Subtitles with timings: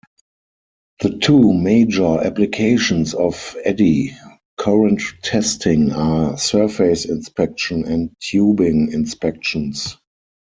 [1.03, 4.17] The two major applications of eddy
[4.57, 9.95] current testing are surface inspection and tubing inspections.